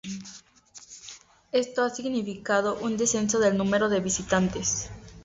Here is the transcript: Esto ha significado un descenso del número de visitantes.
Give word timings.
Esto 1.51 1.83
ha 1.83 1.91
significado 1.91 2.75
un 2.81 2.97
descenso 2.97 3.37
del 3.37 3.55
número 3.55 3.87
de 3.87 3.99
visitantes. 3.99 4.89